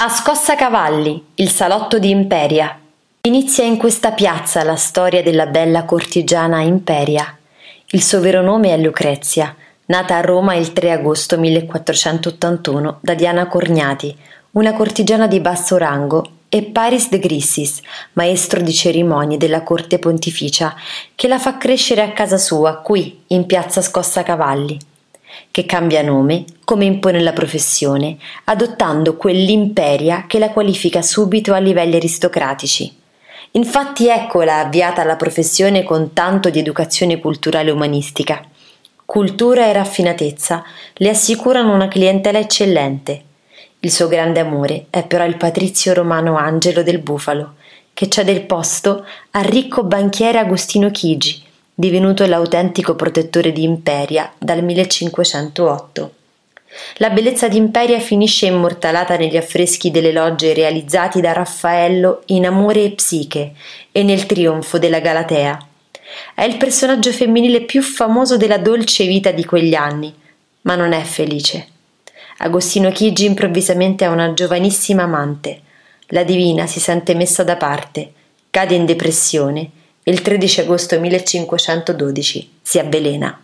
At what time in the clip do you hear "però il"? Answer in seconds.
45.06-45.36